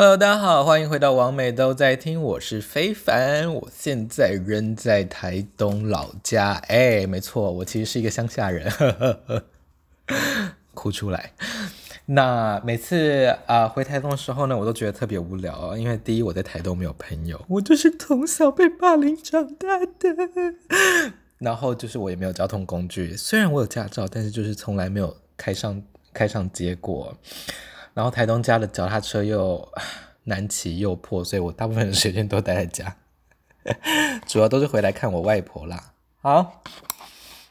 [0.00, 8.72] Hello，大家好，欢迎回到王美都在听，我是非凡，我现在人在台东老家，哎，没错，我其实是一个乡下人，
[10.72, 11.32] 哭出来。
[12.06, 20.16] 那每次啊、回台东的时候呢，我都觉得特别无聊，因为第一我在台东没有朋友，我就是从小被霸凌长大的，
[21.38, 25.82] 然后就是我也没有交通工具，虽然我有驾照，但是就是从来没有开上
[26.14, 27.18] 开上街过。
[27.98, 29.72] 然后台东家的脚踏车又
[30.22, 32.94] 难骑又破，所以我大部分的时间都待在家，
[34.24, 35.94] 主要都是回来看我外婆啦。
[36.22, 36.62] 好，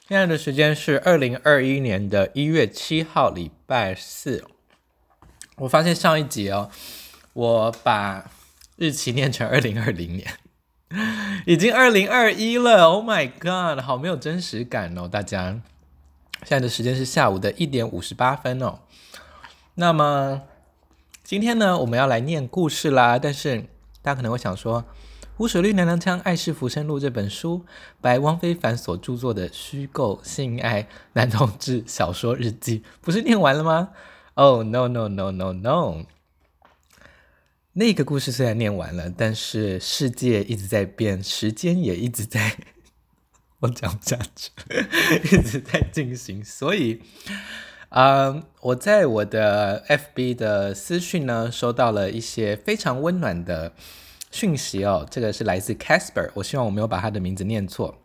[0.08, 4.46] 现在的时间是二零二一年的一月七号，礼拜四。
[5.58, 6.72] 我发现上一集哦，
[7.34, 8.32] 我把
[8.78, 10.32] 日期念成二零二零年，
[11.46, 12.86] 已经二零二一了。
[12.86, 15.60] Oh my god，好没有真实感哦，大家。
[16.46, 18.80] 现在的时间是下午的一点五十八分哦。
[19.80, 20.42] 那么
[21.24, 23.20] 今天呢，我们要来念故事啦。
[23.20, 23.62] 但是
[24.02, 24.82] 大家可能会想说，
[25.36, 27.64] 《湖水绿娘娘腔爱是浮生路》这本书，
[28.02, 33.90] 白汪非凡所著作的虚构性爱男同志小说日记，不是念完了吗
[34.34, 36.06] ？Oh no no no no no！
[37.74, 42.58] 那个故事虽然念完了，但是世界一直在变，时间也一直在，
[43.62, 44.50] 我讲不下去，
[45.38, 47.04] 一直在进行，所以。
[47.90, 53.72] 嗯我在我的 FB 的私讯呢，收到了一些非常温暖的
[54.30, 55.08] 讯息哦。
[55.10, 57.96] 这个是来自 Casper，我希望我没有把他的名字念错。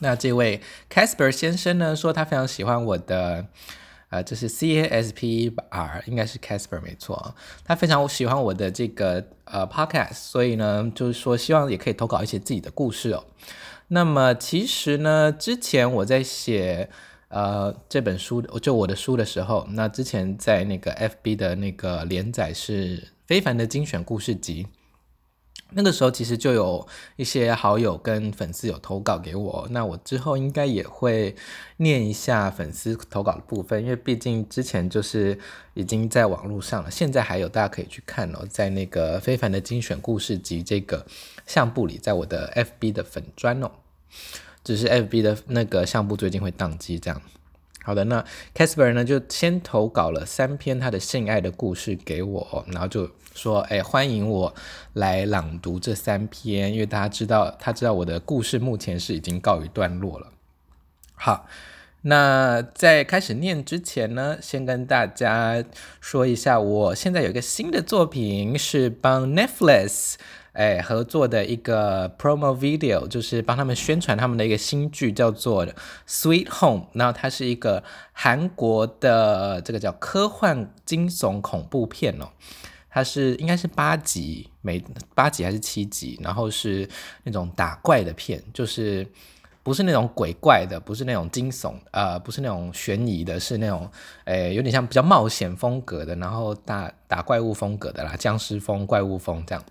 [0.00, 3.46] 那这位 Casper 先生呢，说他非常喜欢我的，
[4.10, 7.34] 呃，这是 C A S P R，应该是 Casper 没错。
[7.64, 13.24] 他非常喜欢我的这个呃 Podcast，所以呢，就是说希望也可以投稿一些自己的故事哦。
[13.88, 16.90] 那么其实呢，之前我在写。
[17.28, 24.66] 呃，这本书就我的书的时候，那之前在那个 FB 的那个连载是非凡的精选故事集，
[25.72, 31.36] 那个时候其实就有一些好友跟粉丝有投稿给我，那我之后应该也会
[31.76, 35.38] 念一下粉丝投稿的部分，因为毕竟之前就是
[35.74, 41.04] 已经在网络上了，现在还有大家可以去看哦，在那个非凡的精选故事集这个
[41.46, 43.70] 相簿里，在我的 FB 的粉专哦。
[44.68, 47.22] 只是 FB 的那个相簿最近会宕机，这样。
[47.82, 48.22] 好的，那
[48.54, 54.54] Casper 呢就先投稿了三篇他的性爱的故事给我，然后就说：“哎，欢迎我
[54.92, 60.26] 来朗读这三篇，因为大家知道，他知道我的故事目前是已经告一段落了。”
[61.16, 61.46] 好，
[62.02, 65.64] 那在开始念之前呢，先跟大家
[65.98, 70.16] 说一下，我现在有一个新的作品是帮 Netflix。
[70.58, 75.64] 哎，合作的一个 promo video 就是帮他们宣传他们的一个新剧，叫做
[76.08, 76.80] 《Sweet Home》。
[76.94, 82.30] 然后它是一个韩国的这个叫科幻惊悚恐怖片哦。
[82.90, 86.18] 它是应该是八集，每八集还是七集？
[86.24, 86.88] 然后是
[87.22, 89.06] 那种打怪的片，就是
[89.62, 93.88] 不是那种鬼怪的，不是那种惊悚，呃，不是那种悬疑的，是那种
[94.24, 99.64] 哎，有点像比较冒险风格的，然后打打怪物风格的啦，僵尸风、怪物风这样。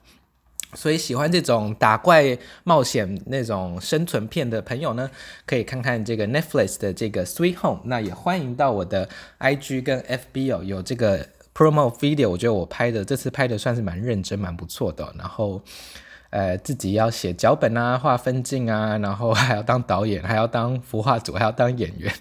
[0.73, 5.09] 所以喜欢这种打怪冒险那种生存片的朋友呢，
[5.45, 7.81] 可以看看这个 Netflix 的这个 Sweet Home。
[7.85, 9.07] 那也欢迎到我的
[9.39, 12.29] IG 跟 FB 哦，有这个 promo video。
[12.29, 15.13] 我觉得我拍的这次拍的算是蛮认真、蛮不错的。
[15.17, 15.61] 然后，
[16.31, 22.13] 呃，自己要写脚本啊，画分镜啊，然后还要当导演，还要当服化组，还要当演员。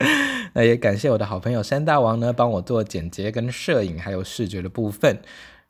[0.54, 5.20] 那也感谢我的好朋友山大王呢，帮我做剪辑跟摄影，还有视觉的部分。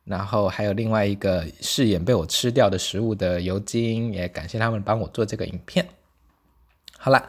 [0.05, 5.87] 然后还有另外一个饰演被我吃掉的食物的尤金，也感谢他们帮我做这个影片。
[6.99, 7.28] 好了，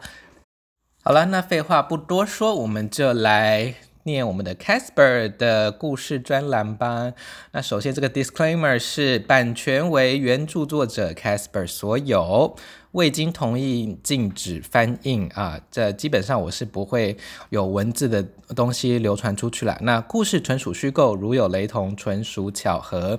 [1.02, 3.74] 好了，那废话不多说，我们就来
[4.04, 7.12] 念我们的 Casper 的故事专栏吧。
[7.52, 12.56] 那首先，这个 Disclaimer 是版权为原著作者 Casper 所有。
[12.92, 15.60] 未经同意禁止翻印啊！
[15.70, 17.16] 这基本上我是不会
[17.50, 18.22] 有文字的
[18.54, 19.78] 东西流传出去了。
[19.80, 23.18] 那故事纯属虚构，如有雷同，纯属巧合。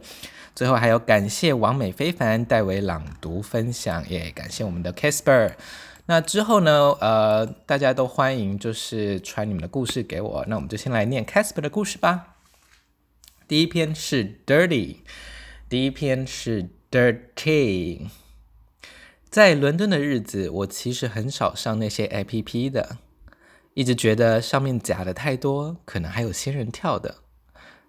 [0.55, 5.53] 最后还有感谢王美非凡代为朗读分享，也感谢我们的 Casper。
[6.05, 6.95] 那之后呢？
[6.99, 10.45] 呃，大家都欢迎就是传你们的故事给我。
[10.47, 12.35] 那我们就先来念 Casper 的故事吧。
[13.47, 14.97] 第一篇是 Dirty，
[15.67, 18.09] 第一篇是 Dirty。
[19.33, 22.99] 在伦敦的日子，我其实很少上那些 APP 的，
[23.73, 27.15] 一直觉得上面假的太多，可能还有仙人跳的。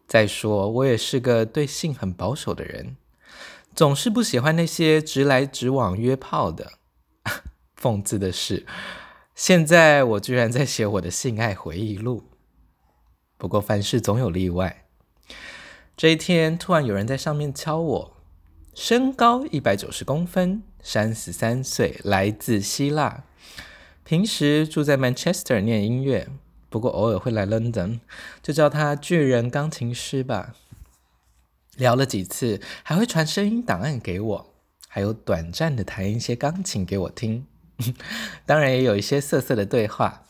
[0.09, 2.97] 再说，我也是个对性很保守的人，
[3.75, 6.79] 总是不喜欢那些直来直往约炮的。
[7.79, 8.65] 讽刺的是，
[9.35, 12.31] 现在我居然在写我的性爱回忆录。
[13.37, 14.87] 不过凡事总有例外。
[15.95, 18.17] 这一天突然有人在上面敲我，
[18.73, 23.25] 身高一百九十公分，三十三岁，来自希腊，
[24.05, 26.29] 平时住在 Manchester 念音乐，
[26.69, 28.01] 不过偶尔会来 London，
[28.43, 30.55] 就叫他巨人钢琴师吧。
[31.77, 34.55] 聊了几次，还会传声音档案给我，
[34.87, 37.47] 还有短暂的弹一些钢琴给我听，
[38.45, 40.25] 当然也有一些色色的对话。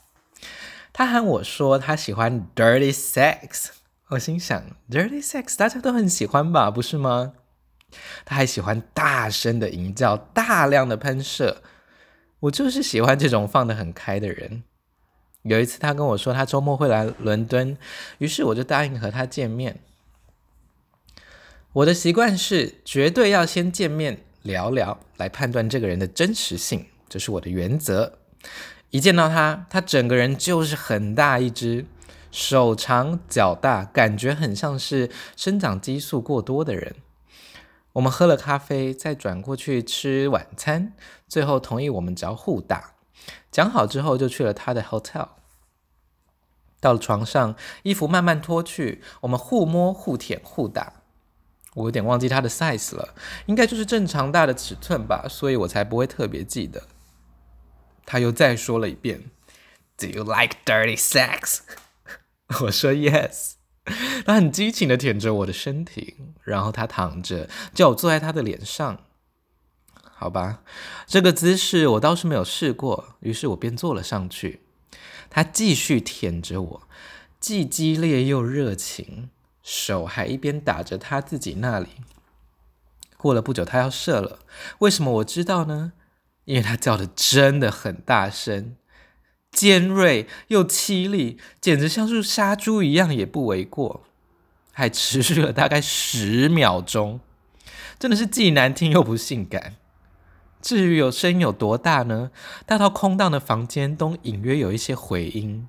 [0.93, 3.71] 他喊我说他喜欢 dirty sex，
[4.11, 7.33] 我心想 dirty sex 大家都很喜欢吧，不是吗？
[8.25, 11.63] 他还喜欢大声的吟叫，大量的喷射，
[12.41, 14.63] 我就是喜欢这种放得很开的人。
[15.43, 17.77] 有一次他跟我说他周末会来伦敦，
[18.19, 19.81] 于是我就答应和他见面。
[21.75, 28.19] 我的习惯是绝对要先见面聊聊，来判断这个人的真实性，这是我的原则。
[28.91, 31.85] 一见到他，他整个人就是很大一只，
[32.31, 36.95] 手长脚大，感觉很像是生长激素过多的人。
[37.95, 40.93] 我们喝了咖啡，再转过去吃晚餐，
[41.29, 42.95] 最后同意我们只要互打。
[43.51, 45.29] 讲好之后，就去了他的 hotel。
[46.81, 47.55] 到了床上，
[47.85, 51.05] 衣服慢慢脱去，我们互摸、互舔、互打。
[51.75, 53.15] 我有点忘记他的 size 了，
[53.47, 56.83] 应该就是正常大的尺寸吧，所以我才不会特别记得。
[58.05, 59.31] 他又再说了一遍
[59.97, 61.61] ，Do you like dirty sex？
[62.63, 63.54] 我说 Yes。
[64.25, 69.01] 他很激情的舔着我的身体，然后他躺着，叫我坐在他的脸上。
[70.17, 70.63] 好吧，
[71.07, 74.63] 这个姿势我倒是没有试过，于是我便坐了上去。
[75.29, 76.89] 他继续舔着我，
[77.41, 79.29] 既激烈又热情，
[79.63, 81.89] 手还一边打着他自己那里。
[83.17, 84.39] 过了不久，他要射了。
[84.79, 85.93] 为什么我知道呢？
[86.45, 88.77] 因为他叫的真的很大声，
[89.55, 94.03] 尖锐又凄厉，简直像是杀猪一样也不为过，
[94.73, 97.21] 还持续了大概十秒钟，
[97.99, 99.77] 真的是既难听又不性感。
[100.61, 102.31] 至于有声音有多大呢？
[102.67, 105.69] 大到空荡的房间都隐约有一些回音，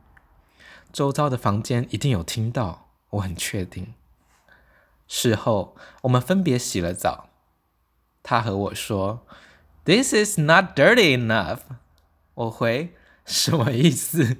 [0.91, 3.93] 周遭的房间一定有听到，我很确定。
[5.07, 7.29] 事后我们分别洗了澡，
[8.23, 9.25] 他和我说。
[9.83, 11.59] This is not dirty enough。
[12.33, 12.95] 我回
[13.27, 14.37] 什么意思？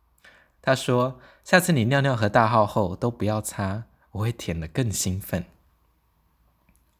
[0.62, 5.44] 他说：“下次你尿尿和大号后都不要擦，我会舔得更兴奋。”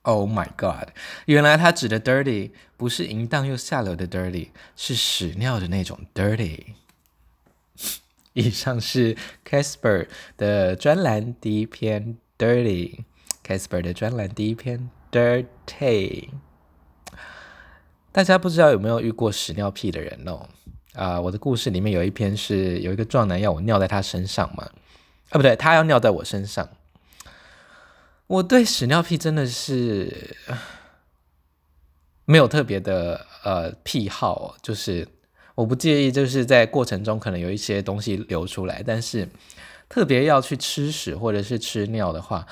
[0.02, 0.90] Oh my god！
[1.24, 6.74] 原来他指的 dirty 不是淫荡又下流的 dirty，是屎尿的那种 dirty。
[8.34, 13.00] 以上是 Casper 的专栏第一篇 dirty。
[13.44, 16.28] Casper 的专栏第一篇 dirty。
[18.12, 20.48] 大家不知道有没有遇过屎尿屁的人哦？
[20.96, 24.64] 啊、我的故事里面有一篇是有一个壮男要我尿在他身上嘛，
[25.28, 26.68] 啊不对，他要尿在我身上。
[28.26, 30.36] 我对屎尿屁真的是
[32.24, 35.06] 没有特别的呃癖好，就是
[35.54, 39.28] 我不介意，就是在过程中可能有一些东西流出来，但是
[39.88, 42.46] 特别要去吃屎或者是吃尿的话，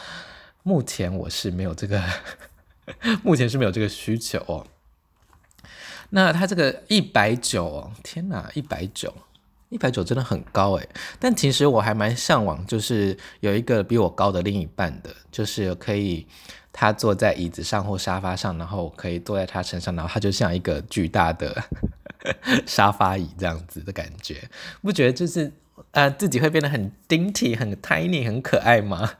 [0.62, 2.02] 目前我是没有这个，
[3.25, 4.67] 目前是没有这个需求哦。
[6.16, 9.12] 那他这个一百九哦，天哪，一百九，
[9.69, 10.88] 一百九真的很高诶。
[11.19, 16.25] 但其实我还蛮向往，就是有一个比我高的另一半的，就是可以
[16.72, 21.61] 他坐在椅子上或沙发上，然后我可以坐在他身上，然后他就像一个巨大的
[22.64, 24.49] 沙发椅这样子的感觉，
[24.83, 25.52] 不觉得就是
[25.90, 29.14] 呃自己会变得很 dainty、很 tiny、很可爱吗？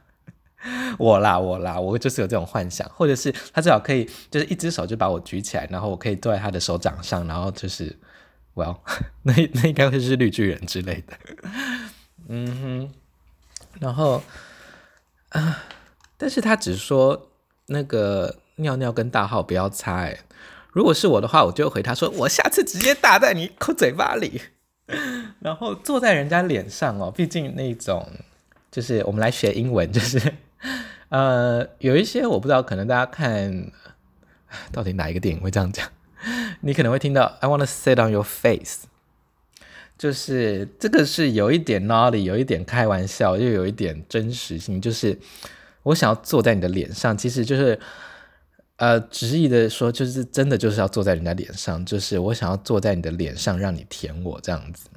[0.99, 7.95] 我啦，我啦，我就是有这种幻想，或者是他最好可以，就是一只手就把我举起来，然后我可以坐在他的手掌上，然后就是
[8.55, 8.79] ，Well，
[9.25, 11.19] 那那应该会是绿巨人之类的，
[12.29, 12.91] 嗯哼，
[13.79, 14.23] 然后
[15.31, 15.65] 啊，
[16.17, 17.29] 但是他只说
[17.67, 20.19] 那个尿尿跟大号不要擦，哎，
[20.73, 24.41] 如果是我的话，我就回他说，我下次直接打在你口嘴巴里，
[25.41, 28.09] 然后坐在人家脸上哦，毕竟那种
[28.71, 30.33] 就是我们来学英文就是。
[31.11, 33.71] 呃，有一些我不知道，可能大家看
[34.73, 35.89] 到底哪一个电影会这样讲？
[36.63, 38.85] 你可能会听到 "I want to sit on your face"，
[39.99, 44.81] 就是这个是有一点闹里有一点开玩笑，又有一点真实性。
[44.81, 45.19] 就是
[45.83, 47.79] 我想要坐在你的脸上，其实就是
[48.77, 54.89] 呃，直译的说，就是真的就是要坐在人家脸上，就是我想要坐在你的脸上，让你舔我这样子。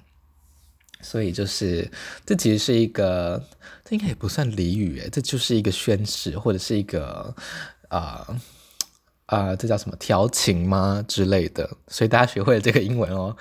[1.07, 1.89] 所以就是，
[2.25, 3.41] 这其实是一个，
[3.85, 7.33] 这应该也不算俚语诶，这就是一个宣誓，或者是一个
[7.87, 8.27] 啊、
[9.27, 11.69] 啊、这叫什么调情吗之类的？
[11.87, 13.33] 所以大家学会了这个英文哦，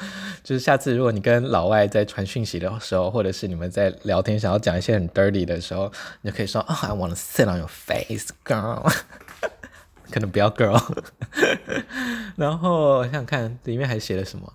[0.44, 5.90] 就是下次如果你跟老外在传讯息的时候，或者是你们在聊天想要讲一些很 dirty 的时候，
[6.23, 8.88] 你就可以说啊、，I wanna sit on your face, girl。
[10.12, 10.80] 可能不要 girl。
[12.37, 14.52] 然后想想看，里面还写了什么？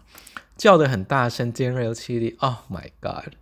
[0.62, 2.38] 叫得很大声，尖锐又凄厉。
[2.40, 3.34] Oh my god！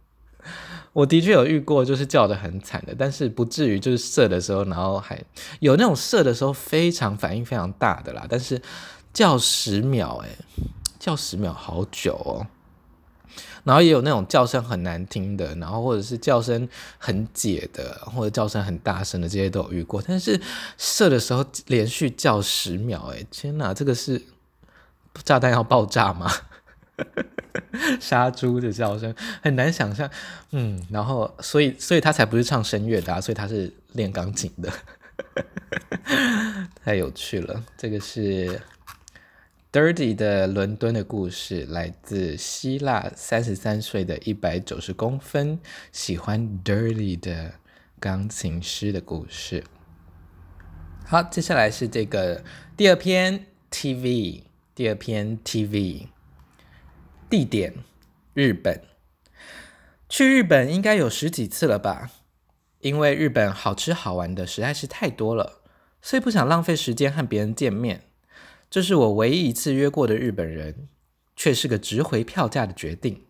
[0.94, 5.22] 我的确有遇过，就是叫得很惨的，但是不至于就是射的时候，然后还
[5.60, 8.26] 有那种射的时候非常反应非常大的啦。
[8.30, 8.62] 但是
[9.12, 10.30] 叫十秒，哎，
[10.98, 12.48] 叫十秒好久哦。
[13.66, 20.02] 然后也有那种叫声很难听的，然后或者是叫声很解的，或者叫声很大声的，这些都有遇过。
[20.02, 20.40] 但是
[20.78, 24.22] 射的时候连续叫十秒，哎，天哪，这个是
[25.26, 26.32] 炸弹要爆炸吗？
[28.00, 30.10] 杀猪的叫声很难想象，
[30.52, 34.72] 嗯，然后所以所以他才不是唱声乐的啊，所以他是练钢琴的，
[36.84, 37.64] 太有趣了。
[37.78, 38.62] 这个是
[39.72, 45.60] Dirty 的伦敦的故事，来自希腊三十三岁的一百九十公分
[45.92, 47.54] 喜欢 Dirty 的
[48.00, 49.64] 钢琴师的故事。
[51.06, 52.44] 好，接下来是这个
[52.78, 54.44] 第二篇 TV，
[54.76, 56.08] 第二篇 TV。
[57.30, 57.74] 地点：
[58.34, 58.82] 日本。
[60.10, 62.10] 去日本应该有十几次了吧？
[62.80, 65.62] 因为日本好吃好玩的实在是太多了，
[66.02, 68.06] 所以不想浪费时间和别人见面。
[68.72, 70.88] 这是我唯一一次约过的日本人，
[71.36, 73.26] 却是个值回票价的决定。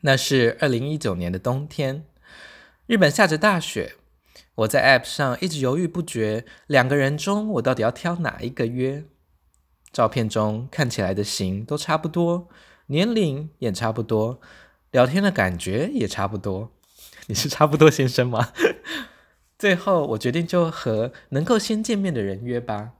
[0.00, 2.06] 那是二零一九年的冬天，
[2.86, 3.96] 日本下着大雪，
[4.54, 9.04] 我在 App 上一直犹豫不决，两个人中我到底要挑哪一个约？
[9.92, 12.48] 照片中看起来的型都差不多。
[12.88, 14.40] 年龄也差不多，
[14.90, 16.70] 聊天的感觉也差不多。
[17.26, 18.52] 你是差不多先生吗？
[19.58, 22.92] 最后我决定就和能够先见面的人约吧。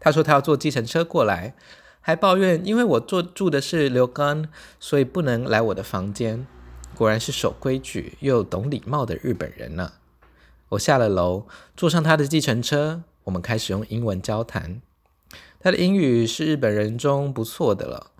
[0.00, 1.54] 他说他要坐计程车过来，
[2.00, 4.48] 还抱怨因为我坐住的是刘刚，
[4.80, 6.46] 所以不能来我的房间。
[6.94, 9.92] 果然是守规矩又懂礼貌的日本人呢、
[10.70, 11.46] 我下了楼，
[11.76, 14.80] 坐上他的计程车，我们开始用英文交谈。
[15.60, 18.12] 他的英语是日本人中不错的了。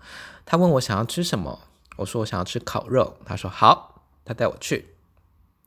[0.49, 1.59] 他问我想要吃什么，
[1.97, 3.17] 我说我想要吃烤肉。
[3.25, 4.95] 他说好，他带我去。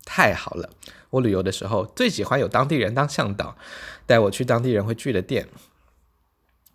[0.06, 0.70] 太好了，
[1.10, 3.56] 我旅游的时候最喜欢有当地人当向导，
[4.06, 5.48] 带我去当地人会去的店。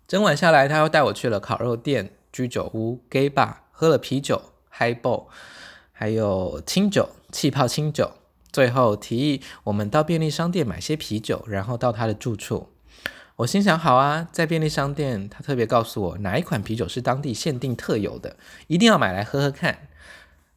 [0.06, 4.40] 整晚下来，他又带我去了烤肉店、居酒屋、gay bar，喝了啤酒、
[4.72, 5.26] highball，
[5.90, 8.12] 还有清酒、气泡清酒。
[8.52, 12.70] 最后提议我们到便利商店买些啤酒，然后到他的住处。
[13.36, 19.88] 我心想，好啊，在便利商店，他特别告诉我哪一款啤酒是当地限定特有的，一定要买来喝喝看。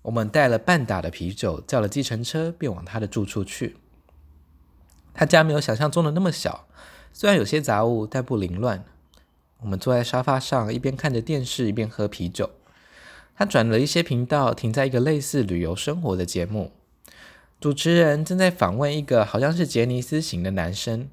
[0.03, 3.75] 我们带了半打的啤酒，叫了计程车，便往他的住处去。
[5.13, 6.67] 他家没有想象中的那么小，
[7.11, 8.85] 虽然有些杂物，但不凌乱。
[9.59, 12.49] 我们坐在沙发上，一边看着电视，一边喝啤酒。
[13.35, 16.71] 他转了一些频道，停在一个类似旅游生活的节目，
[17.59, 21.09] 主持人正在访问一个好像是杰尼斯型的男生。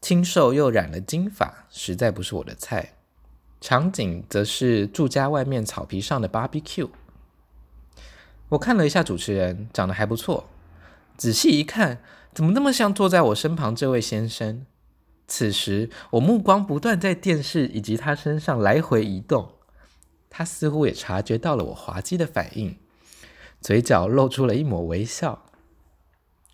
[0.00, 2.94] 清瘦又染了金发，实在不是我的菜。
[3.60, 6.88] 场景则是住家外面草皮上的 barbecue。
[8.48, 10.48] 我看了一下主持人，长得还不错。
[11.16, 11.98] 仔细一看，
[12.32, 14.64] 怎么那么像坐在我身旁这位先生？
[15.28, 19.52] 此时，我目光不断在电视以及他身上来回移动。
[20.30, 22.78] 他似乎也察觉到了我滑稽的反应，
[23.60, 25.44] 嘴角露出了一抹微笑。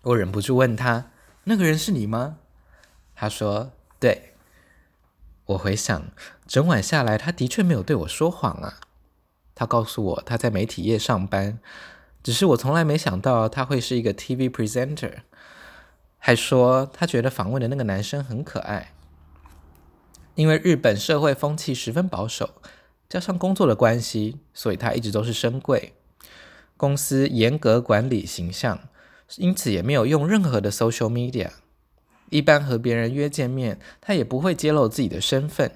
[0.01, 1.11] 我忍不住问他
[1.45, 2.39] ：“那个人是你吗？”
[3.19, 4.35] 他说：“对。”
[5.47, 6.11] 我回想，
[6.45, 8.79] 整晚下来，他的确没有对我说谎啊。
[9.55, 11.57] 他告诉我他在媒体业上班，
[12.21, 15.21] 只是我从来没想到他会是一个 TV presenter。
[16.19, 18.93] 还说他觉得访问的那个男生很可爱。
[20.35, 22.61] 因为日本社会风气十分保守，
[23.09, 25.93] 加上工作的关系，所以他一直都是深柜。
[26.75, 28.89] 公司严格管理形象，
[29.37, 31.49] 因此也没有用任何的 social media。
[32.29, 35.71] 一般和别人约见面，他也不会揭露自己的身份。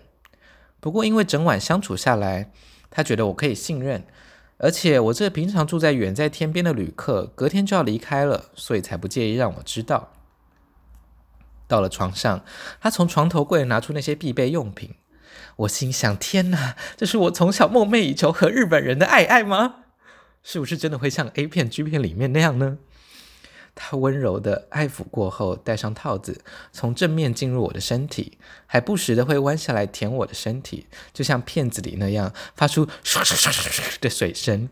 [0.79, 2.51] 不过，因为整晚相处下来，
[2.89, 4.03] 他觉得我可以信任，
[4.57, 10.11] 而且我这平常住在远在天边的旅客，隔天就要离开了，所以才不介意让我知道。
[11.67, 12.43] 到了床上，
[12.81, 14.95] 他从床头柜拿出那些必备用品。
[15.57, 19.75] 我心想：天哪，这是我从小梦寐以求和日本人的爱爱吗？
[20.43, 22.79] 是不是真的会像 A 片、G 片里面那样呢？
[23.73, 34.69] 他温柔的爱抚过后，戴上套子，从正面进入我的身体，还不时的会弯下来舔我的身体，就像片子里那样发出唰唰唰唰唰的水声。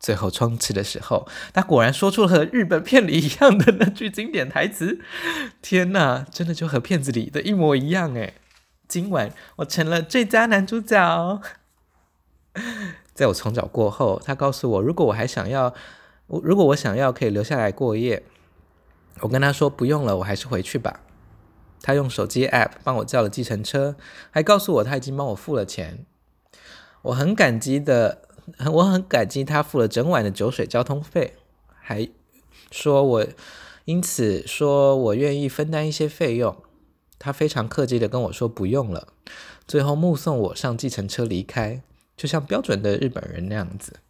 [0.00, 5.00] 最后冲刺的时候，他果然说出了和日本片里一样的那句经典台词。
[5.62, 8.34] 天哪，真的就和片子里的一模一样诶！
[8.86, 11.40] 今晚我成了最佳男主角。
[13.14, 15.72] 在我冲脚过后，他告诉我，如果我还想要，
[16.26, 18.22] 我如果我想要，可以留下来过夜。
[19.20, 21.00] 我跟他说不用了，我还是回去吧。
[21.80, 23.94] 他用手机 app 帮我叫了计程车，
[24.30, 26.06] 还告诉我他已经帮我付了钱。
[27.02, 28.22] 我很感激的，
[28.72, 31.34] 我很感激他付了整晚的酒水交通费，
[31.78, 32.08] 还
[32.70, 33.26] 说我
[33.84, 36.56] 因此说我愿意分担一些费用。
[37.18, 39.08] 他非常客气的跟我说不用了，
[39.66, 41.82] 最后目送我上计程车离开，
[42.16, 44.00] 就像标准的日本人那样子。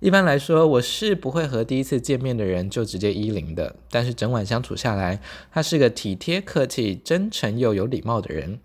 [0.00, 3.74] 一般来说，我是不会和第一次见面的人就直接依零的。
[3.90, 8.60] 但是整晚相处下来，他是个体贴、客气、真诚又有礼貌的人，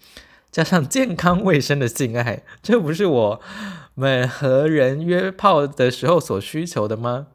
[0.52, 3.42] 加上健康卫生的性爱，这不是我
[3.96, 7.30] 们和人约炮的时候所需求的吗？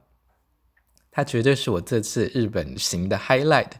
[1.10, 3.72] 他绝对是我这次日本行的 highlight，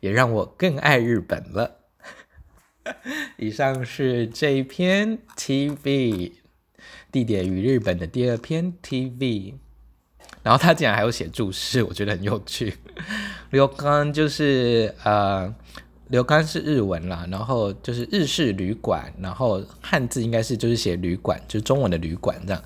[0.00, 1.76] 也让我更爱日本了。
[3.38, 6.39] 以上是这篇 TV。
[7.12, 9.54] 地点与日本的第二篇 TV，
[10.42, 12.74] 然后他竟然还有写注释，我觉得很有趣。
[13.50, 15.52] 刘刚就是呃，
[16.08, 22.62] 刘刚是日文啦，然后就是日式旅馆，然后汉字应该是就是写旅馆，就是中文的旅馆这样。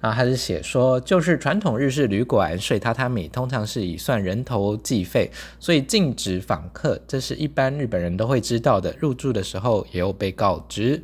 [0.00, 8.94] 然后他是写说，就是传统日式旅馆睡榻榻米，通常是以算人头计费，所以禁止访客，这是一般日本人都会知道的。
[9.00, 11.02] 入住的时候也有被告知。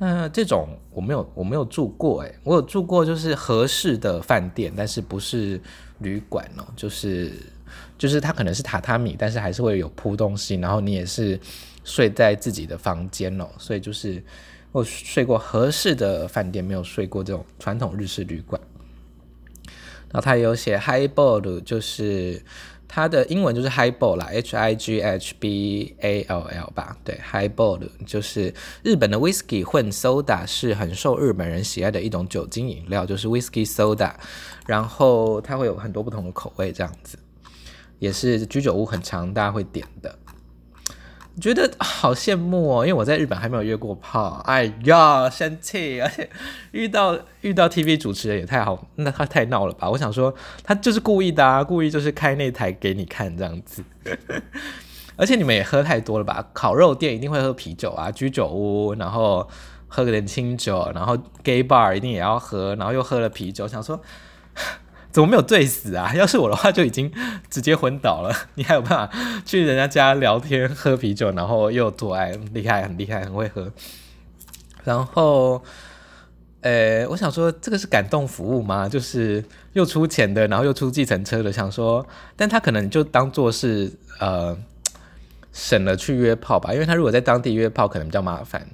[0.00, 5.60] 那这种我没有，我没有住过诶，我有住过就是合适的饭店，但是不是
[5.98, 7.32] 旅馆哦，就是
[7.98, 11.38] 就是它可能是榻榻米，但是还是会有铺东西，然后你也是
[11.82, 14.22] 睡在自己的房间哦，所以就是
[14.70, 18.60] 我睡过合适的饭店，没有睡过这种传统日式旅馆。
[20.10, 22.40] 然后他有写 highball，就是。
[22.88, 28.52] 它的英文就是 highball 啦，H I G H B A L L 吧，对，highball 就是
[28.82, 34.14] 日本的 whisky 混 soda，是很受日本人喜爱的一种酒精饮料，就是 whisky soda，
[34.66, 37.18] 然后它会有很多不同的口味，这样子，
[37.98, 40.18] 也是居酒屋很常大家会点的。
[41.40, 46.00] 觉得好羡慕哦，因为我在日本还没有约过炮，哎呀，生气！
[46.00, 46.28] 而且
[46.72, 49.88] 遇到遇到 TV 主持人也太好，那他太闹了吧？
[49.90, 53.84] 我想说，他就是故意的啊，故意就是开那台给你看这样子。
[55.16, 56.48] 而且你们也喝太多了吧？
[56.52, 59.48] 烤肉店一定会喝啤酒啊，居酒屋然后
[59.86, 64.00] 喝个点清酒，然后 gay bar 一定也要喝，然后又喝了啤酒，想说。
[65.10, 66.12] 怎么没有醉死啊？
[66.16, 67.10] 要是我的话，就已经
[67.50, 68.34] 直接昏倒了。
[68.54, 69.10] 你还有办法
[69.44, 73.72] 去人家家聊天、喝啤酒，然后又做爱，厉害，很厉害，很会喝。
[74.84, 75.62] 然后，
[76.60, 78.88] 呃，我想说，这个是感动服务吗？
[78.88, 83.90] 就是又出钱的，然后又出计程车的，想说，但他可能就当做是
[84.20, 84.56] 呃
[85.52, 88.66] 省了去约炮吧，因为他如果在当地约炮，可能比较麻烦。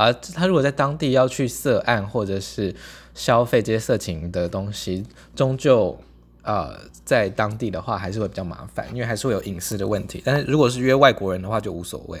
[0.00, 2.74] 而他如果在当地要去涉案或者是
[3.14, 5.04] 消费这些色情的东西，
[5.36, 5.98] 终究
[6.42, 10.22] 呃在当地的话还是会比较麻烦，因为还是会有隐私的问题。
[10.24, 12.18] 但是如果是约外国人的话就无所谓。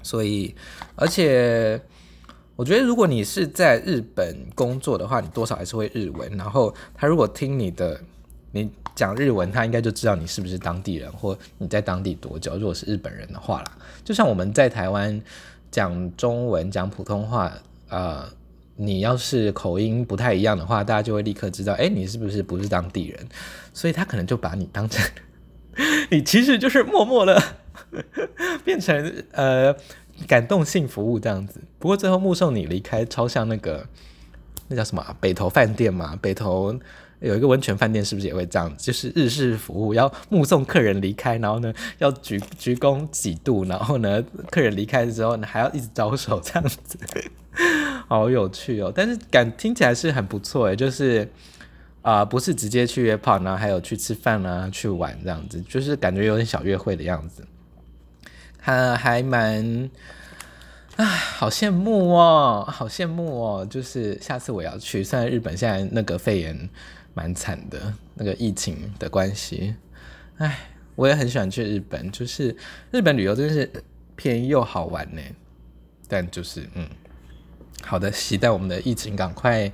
[0.00, 0.54] 所以，
[0.94, 1.80] 而且
[2.54, 6.36] 我觉得如果你是在日本工作的话，你多少还是会日文。
[6.36, 8.00] 然后他如果听你的，
[8.52, 12.56] 你讲日文，他应该就知道你是不是当地人，或你在当地多久。
[12.56, 15.20] 如果是日本人的话啦，就像我们在台湾。
[15.70, 17.52] 讲中文、讲普通话，
[17.88, 18.28] 呃，
[18.76, 23.28] 你要是口音不太一样的话，大家就会立刻知道，哎，你是不是不是当地人？
[23.72, 25.04] 所以他可能就把你当成，
[26.10, 27.42] 你其实就是默默的
[28.64, 29.74] 变成呃
[30.26, 31.60] 感动性服务这样子。
[31.78, 33.86] 不过最后目送你离开，超像那个
[34.68, 36.78] 那叫什么北投饭店嘛，北投。
[37.20, 38.72] 有一个温泉饭店是不是也会这样？
[38.76, 46.96] 就是日式服务，要目送客人离开，然后呢要鞠鞠躬几度，然后呢客人离开之后呢还要一直招手这样子，
[48.06, 48.92] 好有趣哦！
[48.94, 51.28] 但是感听起来是很不错诶，就是
[52.02, 57.44] 啊、不是直接去约炮，然后还有去吃饭啊、去玩这样子，就是感觉有点小约会的样子，
[58.58, 59.90] 他还蛮
[60.96, 63.66] 啊，好羡慕哦，好羡慕哦！
[63.68, 66.70] 就是下次我要去，虽然日本现在那个肺炎。
[67.14, 69.74] 蛮惨的，那个疫情的关系，
[70.36, 70.56] 哎，
[70.94, 72.56] 我也很喜欢去日本，就是
[72.92, 73.70] 日本旅游真的是
[74.14, 75.20] 便宜又好玩呢。
[76.06, 76.88] 但就是嗯，
[77.82, 79.70] 好的，期待我们的疫情赶快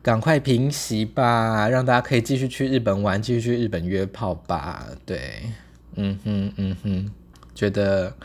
[0.00, 4.86] 赶快平息吧，让大家可以继续去日本玩，继续去日本约炮吧。
[5.04, 5.42] 对，
[5.96, 7.10] 嗯哼嗯哼，
[7.54, 8.16] 觉得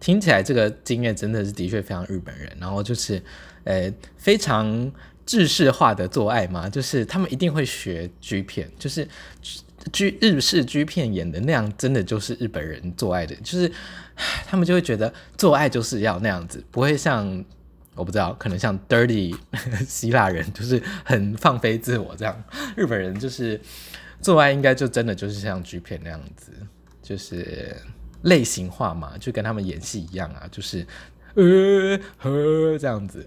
[0.00, 3.22] 听起来这个经验真的是的确非常日本人，然后就是
[3.62, 4.90] 呃非常。
[5.26, 6.68] 制式化的做爱吗？
[6.68, 9.06] 就是他们一定会学 G 片，就是
[9.92, 13.70] G 日式 G 片演的那样，真的就是日本人做爱的，就是
[14.46, 17.44] 他们就会觉得做爱就是要那样子，不会像
[17.96, 19.36] 我不知道，可能像 Dirty
[19.86, 22.44] 希腊人就是很放飞自我这样，
[22.76, 23.60] 日本人就是
[24.20, 26.52] 做爱应该就真的就是像 G 片那样子，
[27.02, 27.74] 就是
[28.22, 30.86] 类型化嘛，就跟他们演戏一样啊，就是
[31.34, 33.26] 呃呵这样子。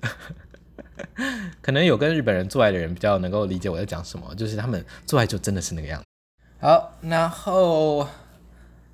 [1.62, 6.06] 可能有跟日本人做爱的人比较能够理解我在讲什么，就是他们做爱就真的是那个样子。
[6.60, 8.08] 好，然后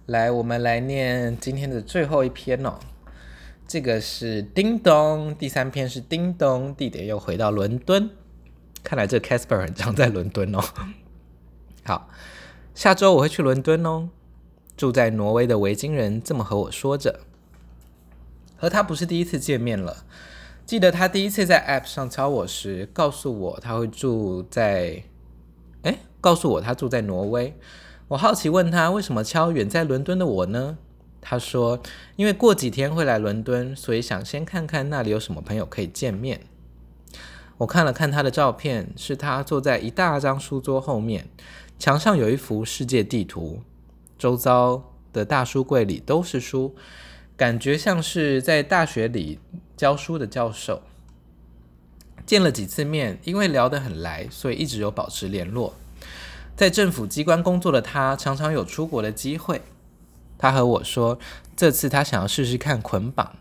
[0.08, 2.76] 来我们来念今天的最后一篇哦。
[3.68, 8.10] 这个是叮咚，第三篇是叮咚，地点又回到伦敦。
[8.84, 10.60] 看来这 Casper 很常在伦敦哦。
[11.84, 12.10] 好，
[12.76, 14.10] 下周我会去伦敦哦。
[14.78, 17.22] 住在挪威的维京人这么和我说着，
[18.56, 20.06] 和他不是第一次见面了。
[20.66, 25.04] 记得他第一次在 App 上敲我时，告诉我他会住在，
[25.84, 27.56] 哎，告诉我他住在挪威。
[28.08, 30.80] 我好奇问他为什么敲远在伦敦的我呢？
[31.22, 31.80] 他说
[32.16, 36.42] 因为过几天会来伦敦，所以想先看看那里有什么朋友可以见面。
[37.60, 41.28] 我看了看他的照片，是他坐在一大张书桌后面，
[41.78, 43.62] 墙上有一幅世界地图，
[44.18, 46.76] 周遭的大书柜里都是书。
[47.38, 49.40] 感觉像是在大学里
[49.76, 50.82] 教书的教授，
[52.26, 55.76] 见了几次面，因为聊得很来，所以一直有保持联络。
[56.56, 59.62] 在政府机关工作的他，常常有出国的机会。
[60.38, 61.20] 他和我说，
[61.56, 63.36] 这次他想要试试看捆绑，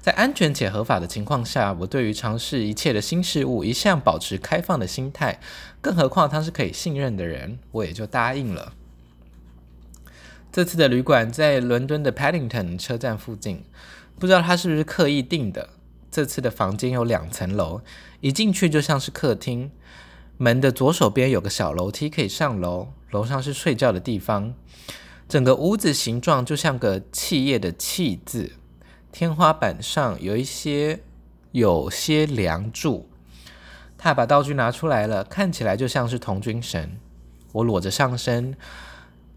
[0.00, 5.38] 在安全且合法的情况下，我对于尝试一切的新事物一向保持开放的心态，
[5.80, 8.72] 更何况他是可以信任的人，我也就答应了。
[10.50, 13.64] 这次的旅馆在伦敦的 Paddington 车站附近，
[14.18, 15.70] 不知道他是不是刻意订的。
[16.10, 17.82] 这次的房间有两层楼，
[18.20, 19.70] 一进去就像是客厅。
[20.38, 24.54] 门的左手边有个小楼梯可以上楼，楼上是睡觉的地方。
[25.28, 28.52] 整个屋子形状就像个企业的“企”字，
[29.12, 31.00] 天花板上有一些
[31.52, 33.10] 有些梁柱。
[33.98, 36.96] 他把道具拿出来了，看起来就像是童军绳。
[37.52, 38.56] 我裸着上身。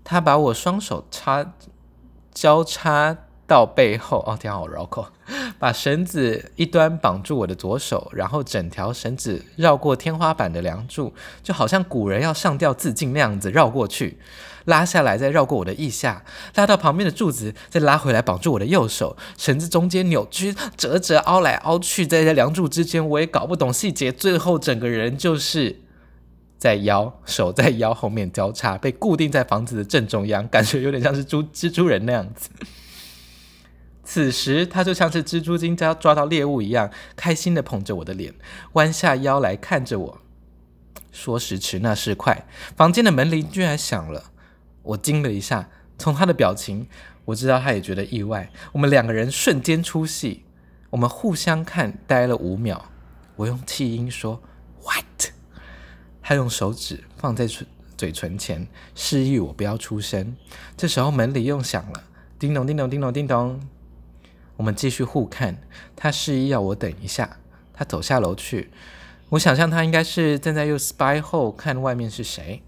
[0.04, 1.54] 他把我双手插
[2.34, 5.08] 交叉到背后，哦天啊，好绕口！
[5.60, 14.18] 把绳子一端绑住我的左手，然后整条绳子绕过天花板的梁柱，就好像古人要上吊自尽那样子绕过去，
[14.66, 16.24] 拉下来再绕过我的腋下，
[16.56, 19.16] 拉到旁边的柱子，再拉回来绑住我的右手。
[19.38, 24.12] 绳子中间扭曲、折折、凹来凹去，在这梁柱之间，我也搞不懂细节。
[24.12, 25.82] 最后整个人就是。
[26.62, 32.52] 在腰， 手在腰后面交叉，被固定在房子的正中央， 感觉有点像是蜘蜘蛛人那样子。
[34.04, 38.36] 此时，他就像是蜘蛛精抓抓到猎物一样，开心地捧着我的脸，
[38.74, 40.21] 弯下腰来看着我。
[41.12, 42.45] 说时迟，那时快，
[42.78, 44.26] 房间的门铃居然响了。
[44.84, 46.88] 我惊了一下，从他的表情，
[47.26, 48.52] 我知道他也觉得意外。
[48.74, 50.45] 我们两个人瞬间出戏，
[50.91, 52.91] 我们互相看，呆了五秒。
[53.38, 54.39] 我用气音说
[54.84, 55.32] ：“What？”
[56.21, 60.36] 他用手指放在嘴嘴唇前，示意我不要出声。
[60.77, 62.03] 这时候门铃又响了，
[62.39, 63.60] 叮咚叮咚叮咚叮咚。
[64.57, 65.62] 我们继续互看，
[65.95, 67.38] 他示意要我等一下。
[67.73, 68.69] 他走下楼去，
[69.29, 72.62] 我想象他应该是正在用 spy 后看外面是谁。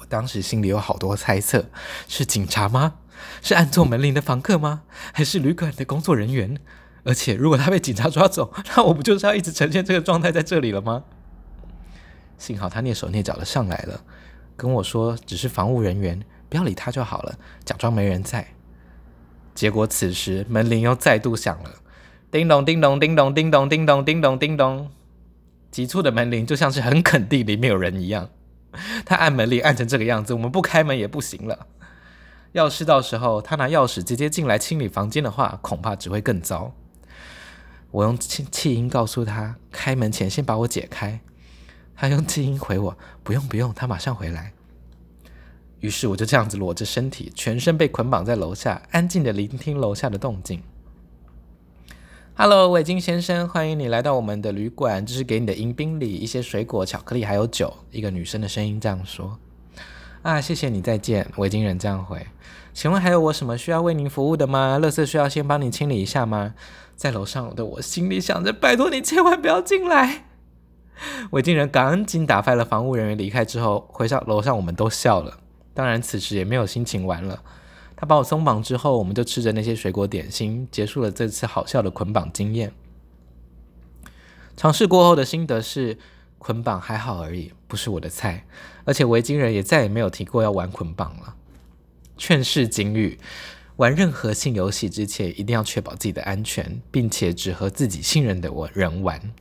[0.00, 1.66] 我当时心里有好多猜测：
[2.08, 2.94] 是警察吗？
[3.40, 4.82] 是按错门铃的房客吗？
[5.12, 6.58] 还是旅馆的工作人员？
[7.04, 11.04] 而且如果他被警察抓走，那我不就是要一直呈现这个状态在这里了吗？
[12.42, 14.02] 幸好他蹑手蹑脚的上来了，
[14.56, 18.48] 跟我说只是防务人员，不要理他就好了，假装没人在。
[19.54, 21.70] 结果此时门铃又再度响了，
[22.32, 24.90] 叮咚叮咚叮咚叮咚叮咚叮咚叮咚，
[25.70, 28.28] 急促的门铃就像是很肯定里面有人一样。
[29.06, 31.68] 他按门铃按成这个样子，我们不开门也不行了。
[32.50, 36.74] 要是到时候他拿钥匙直接进来清理房间的话，恐怕只会更糟。
[37.92, 41.20] 我用气气音告诉他，开门前先把我解开。
[41.94, 44.52] 他用静音回我：“不用不用，他马上回来。”
[45.80, 50.62] 于是我就这样子裸着身体，全身被捆绑在楼下，安静的聆听楼下的动静。
[52.34, 55.04] Hello，维京先生，欢迎你来到我们的旅馆。
[55.04, 57.72] 这是给你的迎宾礼，一些水果、巧克力还有酒。
[57.90, 59.38] 一个女生的声音这样说
[60.22, 62.26] ：“啊，谢谢你，再见。”维京人这样回
[62.72, 64.78] ：“请问还有我什么需要为您服务的吗？
[64.80, 66.54] 垃圾需要先帮你清理一下吗？”
[66.96, 70.24] 在楼上的我心里想着：“拜托你千万不要进来。”
[71.30, 75.38] 维京人赶紧打发了房务人员离开之后，回上楼上，我们都笑了。
[75.74, 77.42] 当然，此时也没有心情玩了。
[77.96, 82.72] 他把我松绑之后，我们就吃着那些水果点心，结束了这次好笑的捆绑经验。
[84.56, 85.96] 尝试过后的心得是，
[86.38, 88.44] 捆绑还好而已，不是我的菜。
[88.84, 91.36] 而且维京人也再也没有提过要玩捆绑了。
[92.18, 93.18] 劝世金语：
[93.76, 99.32] 玩任何性游戏之前，一定要确保自己的安全，并且只和自己信任的人玩。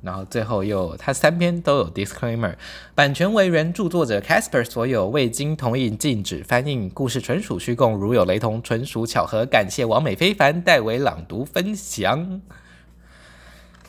[0.00, 2.54] 然后最后又，他三篇都有 disclaimer，
[2.94, 9.44] 版权为原著作者 Casper 所有，未经同意禁止翻印，故事纯属虚构，如有雷同，纯属巧合。
[9.44, 12.40] 感谢王美非凡代为朗读分享。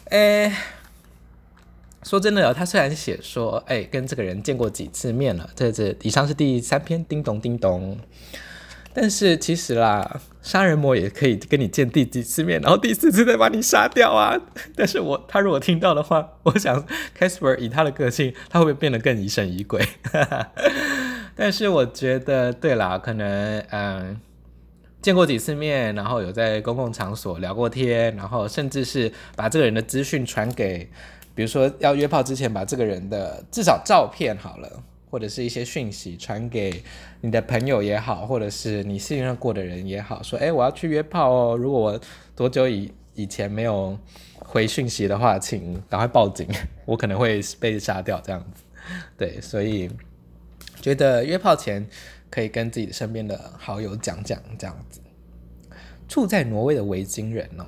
[0.05, 0.51] 诶，
[2.01, 7.99] 说真的，他虽然写说，诶，跟这个人见过几次面了，这这以上是第三篇，叮咚叮咚。
[9.01, 14.37] 但是其实啦，杀人魔也可以跟你见第几次面，然后第四次再把你杀掉啊。
[14.75, 16.85] 但是我他如果听到的话，我想
[17.17, 19.81] Casper 以他的个性，他会不会变得更疑神疑鬼？
[21.33, 24.19] 但是我觉得，对啦，可能嗯，
[25.01, 30.89] 见过几次面，然后有在公共场所聊过天，然后甚至是把这个人的资讯传给，
[31.33, 34.83] 比如说要约炮之前，把这个人的至少照片好了。
[35.09, 36.83] 或者是一些讯息传给
[37.21, 41.57] 你的朋友也好，或者是你信任过的人也好，说，哎，我要去约炮哦。
[41.57, 41.99] 如果我
[42.35, 43.97] 多久以以前没有
[44.37, 46.47] 回讯息的话，请赶快报警，
[46.85, 48.63] 我可能会被杀掉这样子。
[49.17, 49.89] 对，所以
[50.81, 51.87] 觉得约炮前
[52.29, 55.01] 可以跟自己身边的好友讲讲这样子。
[56.07, 57.65] 住在挪威的维京人哦，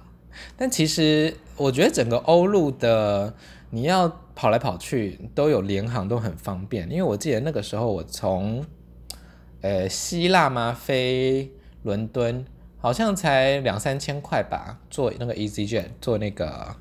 [0.57, 3.33] 但其实我觉得整个欧陆的。
[3.73, 6.89] 你要跑来跑去都有联航，都很方便。
[6.89, 8.65] 因为我记得那个时候我从，
[9.61, 11.51] 呃，希腊吗飞
[11.83, 12.45] 伦敦，
[12.77, 16.75] 好像才两三千块吧，坐那个 EasyJet，坐那个，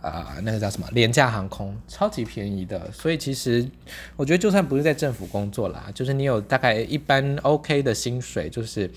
[0.00, 2.90] 呃，那个叫什么廉价航空，超级便宜的。
[2.92, 3.68] 所以其实
[4.16, 8.90] 我觉得就算不是在政府工作啦，就是你有大概一般 OK 的薪水，就是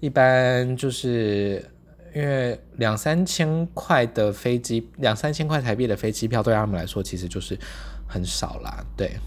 [0.00, 1.64] 一般就是。
[2.14, 7.58] 因为两三千块的飞机，两三千块台币的飞机票，对他们来说其实就是
[8.08, 8.84] 很少啦。
[8.96, 9.18] 对，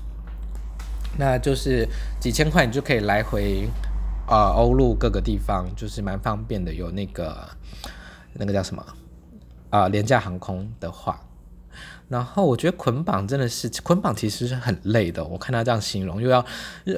[1.18, 1.88] 那就是
[2.20, 3.68] 几千块你就可以来回
[4.28, 6.74] 啊欧陆各个地方，就是蛮方便的。
[6.74, 7.50] 有那个
[8.34, 8.86] 那个叫什么
[9.70, 11.20] 啊、廉价航空的话。
[12.10, 15.24] 然后我觉得捆绑真的是捆绑，其实是很累的。
[15.24, 16.46] 我看他这样形容，又要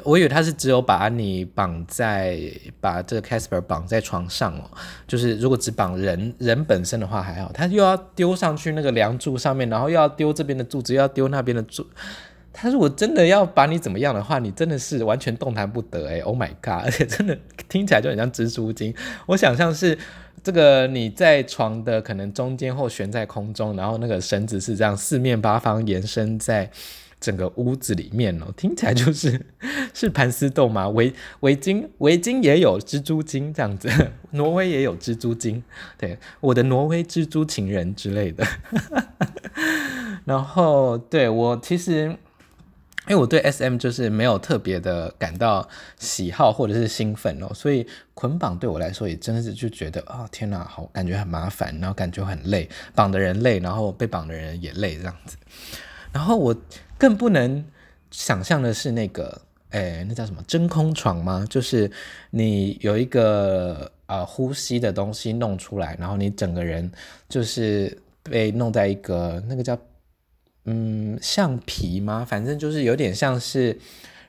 [0.03, 2.37] 我以为他是只有把你绑在
[2.81, 4.69] 把这个 Casper 绑在床上哦，
[5.07, 11.87] 就是如果只绑人人本身的话还好，他又要丢上去那个梁柱上面，然后又要丢这边的柱子，又要丢那边的柱。
[12.51, 16.85] 他如果真的要把你怎么样的话，你真的是完全动弹不得哎！Oh my god！
[16.85, 17.37] 而 且真的
[17.69, 18.93] 听起来就很像蜘蛛精。
[19.27, 19.97] 我想象是。
[20.45, 26.69] 这个你在床的可能中间或悬在空中，然后那个绳子是这样四面八方延伸在
[27.19, 29.43] 整个屋子里面哦，听起来就是
[29.91, 30.88] 是盘丝洞吗？
[30.89, 33.89] 围围巾围巾也有蜘蛛精这样子，
[34.34, 35.63] 挪威也有蜘蛛精，
[35.97, 38.45] 对，我的挪威蜘蛛情人之类的。
[40.25, 42.15] 然后对我其实。
[43.07, 45.67] 因为我对 SM 就是没有特别的感到
[45.99, 55.37] 喜好或者是兴奋哦，所以捆绑对我来说也真的是就觉得啊、天哪，好感觉很麻烦，然后感觉很累，绑的人累，然后被绑的人也累这样子。
[56.11, 56.55] 然后我
[56.97, 57.63] 更不能
[58.09, 59.39] 想象的是那个，
[59.69, 61.45] 哎，那叫什么真空床吗？
[61.47, 61.91] 就是
[62.31, 66.91] 你有一个呃呼吸的东西弄出来，然后你整个人
[67.29, 69.77] 就是被弄在一个那个叫。
[70.65, 72.25] 嗯，橡皮吗？
[72.28, 73.78] 反正就是有点像是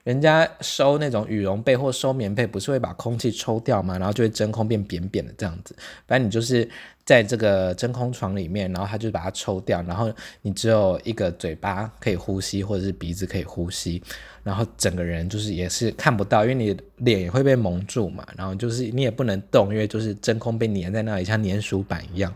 [0.04, 3.98] 人家收那种羽绒被或收棉被，不是会把空气抽掉吗？
[3.98, 5.74] 然后就会真空变扁扁的这样子。
[6.06, 6.68] 反正你就是
[7.04, 14.02] 在这个真空床里面，然后它就把它抽掉，然后你只有一个嘴巴可以呼吸，或者是鼻子可以呼吸，
[14.44, 18.24] 然后整个人就是也是看不到，因为你脸也会被蒙住嘛。
[18.36, 22.32] 然后就是你也不能动，因为就是真空被粘在那里，像粘鼠板一样。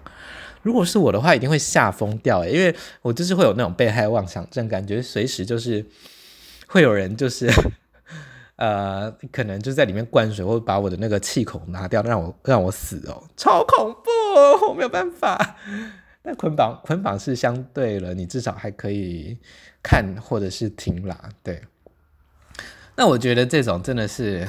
[0.62, 5.84] 如果是我的话，一定会吓疯掉诶，因为我就是会有那种被害妄想症，感觉随时就是
[6.66, 7.50] 会有人就是
[8.56, 15.56] 呃，可能就在里面灌水，或把我的那个气孔拿掉，让我让我死哦，超恐怖哦，我没有办法。
[16.22, 19.38] 但捆绑捆绑是相对了，你至少还可以
[19.82, 21.62] 看或者是听啦，对。
[22.96, 24.46] 那我觉得这种真的是。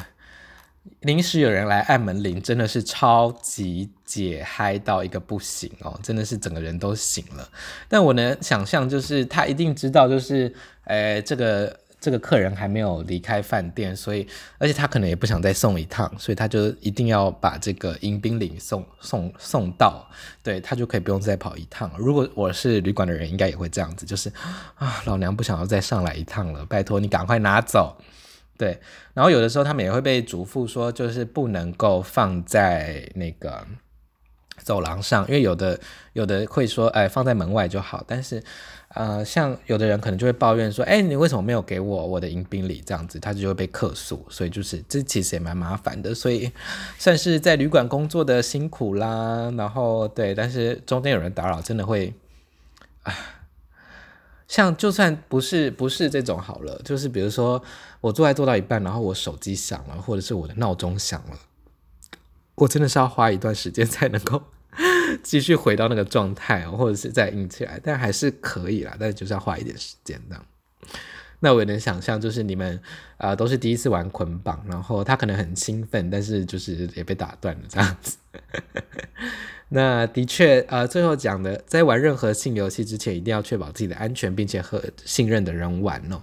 [1.02, 7.48] 临时有人来按门铃，真的是超级解嗨到一个不行哦，真的是整个人都醒了。
[7.88, 10.54] 但我能想象，就是他一定知道，就是，
[10.86, 20.08] 诶、这个这个客人还没有离开饭店，所以，而且他可能也不想再送一趟，所以他就一定要把这个迎宾铃送送送到，
[20.42, 21.92] 对，他就可以不用再跑一趟。
[21.98, 24.32] 如果我是旅馆的人，应该也会这样子，就是
[24.76, 27.96] 啊，老娘不想要再上来一趟了，拜托你赶快拿走。
[28.62, 28.80] 对，
[29.16, 33.66] 然后有的时候他们也会被嘱咐说，就是不能够放在那个
[34.60, 35.80] 走廊上，因为有的
[36.14, 38.04] 有的会说，哎，放在门外就好。
[38.08, 38.44] 但是，
[38.90, 42.84] 呃，像有的人可能就会抱怨说，哎，你为什么没有给我我的迎宾礼？
[42.86, 44.24] 这样子，他就会被客诉。
[44.30, 46.14] 所以就是这其实也蛮麻烦的。
[46.14, 46.52] 所以
[47.00, 49.52] 算是在旅馆工作的辛苦啦。
[49.58, 52.14] 然后对，但是中间有人打扰，真的会，
[53.02, 53.12] 啊，
[54.48, 57.64] 像就算不是不是这种好了，就是比如说
[58.02, 61.40] 我做爱做到一半，然后我手机响了，或者是我的闹钟响了。
[62.56, 64.42] 我真的是要花一段时间才能够
[65.24, 70.40] 继续回到那个状态，或者是再硬起来，但还是可以啦，但就是要花一点时间的。
[71.40, 72.80] 那我也能想象，就是你们
[73.18, 78.18] 啊、都是第一次玩捆绑，然后他可能很兴奋，但是就是也被打断了这样子。
[79.70, 86.22] 那的确，呃，最后讲的，在玩任何性游戏之前，一定要确保自己的安全，并且和信任的人玩哦。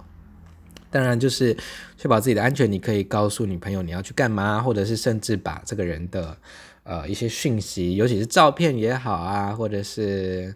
[0.91, 1.55] 当然，就是
[1.97, 2.71] 确保自己的安全。
[2.71, 6.35] 你可以告诉女朋友你要去干嘛，或者是甚至把这个人的
[6.83, 10.53] 呃一些讯息，尤其是照片也好啊，或者是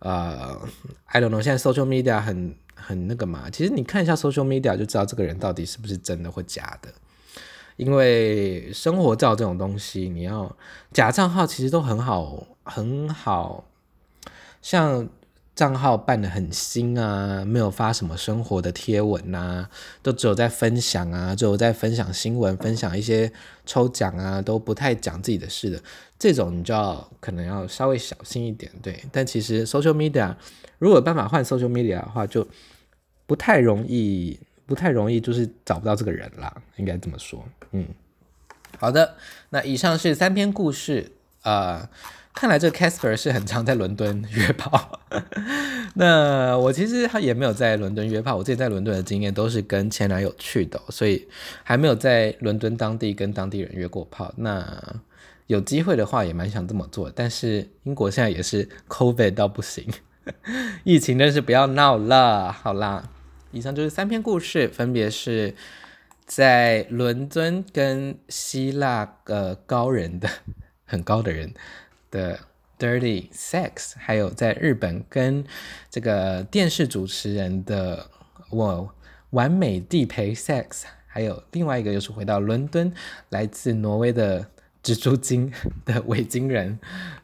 [0.00, 0.60] 呃
[1.06, 3.48] ，I don't know，现在 social media 很很那个嘛。
[3.50, 6.90] 其实你看一下 social media 就知道这个人到底是不是真的或假的。
[7.76, 10.54] 因为生活照这种东西，你要
[10.92, 13.64] 假账号其实都很好，很好，
[14.60, 15.08] 像。
[15.60, 19.70] 账号办得很新啊，没有发什么生活的贴文呐、啊，
[20.02, 23.30] 都只有在分享啊，只有在分享新闻，分享一些
[23.66, 25.78] 抽奖啊，都不太讲自己的事的。
[26.18, 29.04] 这种你就要可能要稍微小心一点，对。
[29.12, 30.34] 但其实 social media
[30.78, 32.48] 如果有办法换 social media 的话，就
[33.26, 37.44] 不太容易，不太容易，就是找不到这个人啦，应该这么说。
[37.72, 37.86] 嗯，
[38.78, 39.14] 好的，
[39.50, 41.86] 那以上是三篇故事，呃。
[42.34, 45.00] 看来这个 Casper 是很常在伦敦约炮。
[45.94, 51.28] 那我其实他也没有在伦敦约炮，我自己在伦敦的经验都是跟前男友去的，所以
[51.64, 54.32] 还没有在伦敦当地跟当地人约过炮。
[54.36, 55.00] 那
[55.48, 59.84] 有机会的话也蛮想这么做，但是英国现在也是 COVID 到不行，
[60.84, 62.52] 疫情真是不要闹了。
[62.52, 63.10] 好啦，
[63.50, 65.54] 以上就是三篇故事，分别是
[66.24, 70.28] 在伦敦跟希腊呃高人的
[70.84, 71.52] 很高的人
[72.10, 72.38] 的
[72.78, 75.44] dirty sex，还有在日本跟
[75.90, 78.06] 这个电视主持人的
[78.50, 78.94] 我
[79.30, 82.92] 完美地陪 sex，还有另外一个就是回到伦敦，
[83.28, 84.46] 来自挪威的
[84.82, 85.52] 蜘蛛精
[85.84, 86.78] 的维京人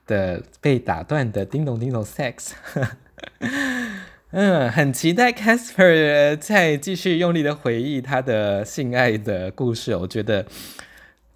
[0.06, 2.52] 的被打断的叮咚叮咚 sex，
[4.30, 10.44] 嗯，很期待 Casper 再继续用力的回忆他的性爱的故事，我觉得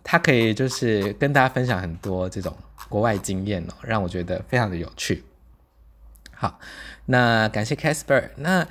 [0.05, 2.55] 他可以就是跟大家分享很多这种。
[2.91, 5.25] 国外经验哦，让我觉得非常的有趣。
[6.35, 6.59] 好，
[7.07, 8.31] 那感谢 Casper。
[8.37, 8.67] 那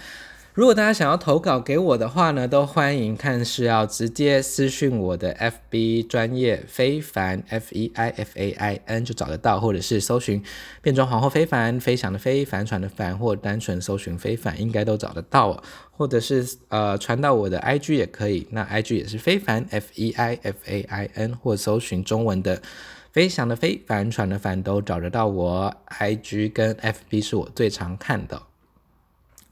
[0.55, 10.43] 如果大家想要投稿给我的话呢，都欢迎看是要直接私讯我的 FB 专业非凡 F E I F A I N 就找得到，或者是搜寻
[10.82, 15.63] 变装皇后非凡，飞翔的飞，帆船的帆，或单纯搜寻非凡应该都找得到。
[15.91, 22.62] 或者是呃传到我的 IG 也可以，那 IG 也是非凡 F E I F A I N，或搜寻中文的。
[23.11, 25.75] 飞翔的飞，帆船的帆，都找得到我。
[25.89, 28.43] IG 跟 FB 是我最常看的。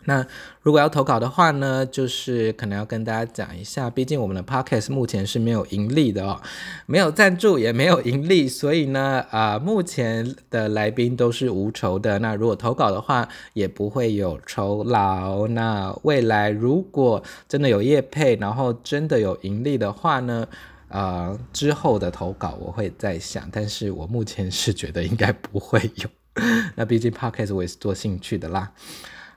[0.05, 0.25] 那
[0.61, 6.39] 如果要投稿的话呢，就是可能要跟大家讲一下，毕竟我们的 Podcast 目前是没有盈利的哦，
[6.85, 12.19] 没有赞助也没有盈利，所以呢，啊、目前的来宾都是无酬的。
[12.19, 15.45] 那如果投稿的话，也不会有酬劳。
[15.47, 20.47] 那未来如果真的有业配，然后真的有盈利的话呢？
[20.89, 26.09] 呃，之后的投稿我会再想，但是我目前是觉得应该不会有。
[26.75, 28.71] 那毕竟 Podcast 我也是做兴趣的啦。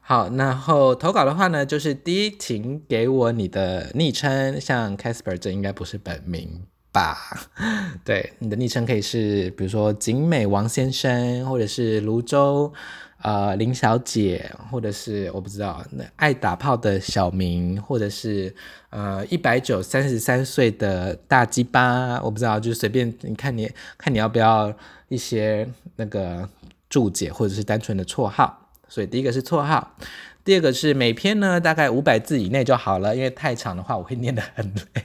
[0.01, 7.17] 好，然后投稿的话呢，就是第一，请给我你的昵称，像 Casper 这应该不是本名吧？
[8.05, 12.73] 对，你的昵称可以是，比如说景美王先生，或者是芦洲。
[13.23, 18.55] 呃，林小姐，或者是我不知道，那爱打炮的小明，或者是
[18.89, 24.75] 呃一百九三十三岁的大鸡巴，我不知道，就随便你看你看你要不要
[25.09, 26.49] 一些那个
[26.89, 28.69] 注解，或者是单纯的绰号。
[28.89, 29.97] 所以第一个是绰号，
[30.43, 35.05] 第二个是每篇呢大概五百字以内就好了，因为太长的话我会念得很累。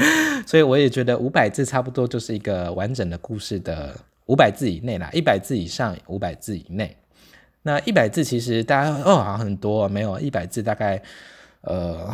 [0.46, 3.94] 所以我也觉得五百字差不多就是一个完整的故事的
[4.26, 6.96] 五百字以内啦，一百字以上五百字以内。
[7.68, 11.02] 那一百字其实大家哦好像很多，没有一百字大概
[11.60, 12.10] 呃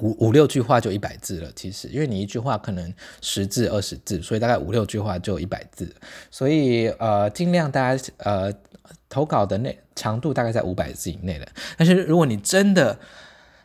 [0.00, 1.48] 五五六句话就一百字了。
[1.54, 5.94] 其实因为你一句话可能十字二十字，所以大概五六句话就一百字。
[6.32, 8.52] 所以呃尽量大家呃
[9.08, 11.46] 投稿的那长度大概在五百字以内的。
[11.76, 12.98] 但是如果你真的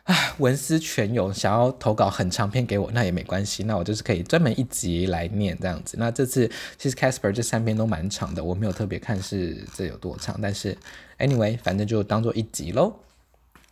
[0.04, 5.96] 啊，文思泉涌，想要投稿很长篇给我，那也没关系，那我就是可以专门一集来念这样子。
[5.98, 6.46] 那这次
[6.76, 10.76] 其实 Casper 这三篇都蛮长的，我没有特别看是这有多长，但是
[11.18, 12.92] anyway，反正就当做一集喽。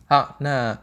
[0.05, 0.75] 好，那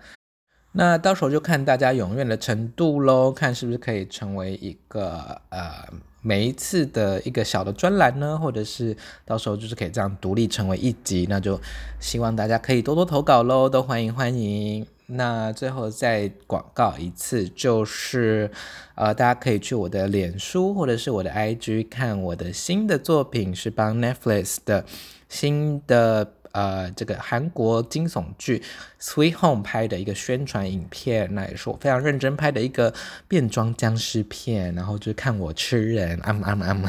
[0.70, 5.92] 那到时候就看大家踊跃的程度喽，看是不是可以成为一个呃
[6.22, 11.61] 每一次的一个小的专栏呢，或者是到时候就是可以这样独立成为一集，那就
[11.98, 14.86] 希望大家可以多多投稿喽，都欢迎欢迎。
[15.11, 18.50] 那最后再广告一次，就是，
[18.94, 24.84] 呃，大家可以去我的脸书或者是我的 IG 看我的新的作品，是帮 Netflix 的
[25.28, 26.32] 新的。
[26.52, 28.58] 呃，这个韩国惊悚剧
[29.00, 32.92] 《Sweet Home》拍的一个宣传影片，那也是我非常认真拍的一个
[33.28, 36.82] 变装僵尸片，然后就看我吃人，啊啊啊！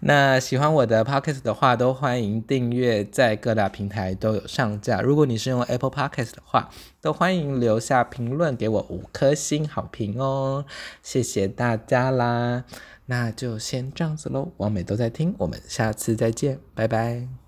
[0.00, 5.00] 那喜欢我的 Podcast 的话，都欢迎订阅，在各大平台都有上架。
[5.00, 6.68] 如果你是用 Apple Podcast 的话，
[7.00, 10.64] 都欢迎留下评论给我五颗星好评哦，
[11.02, 12.64] 谢谢大家啦！
[13.06, 17.43] 那就先这样子喽，王美都在听，我们下次再见，拜拜。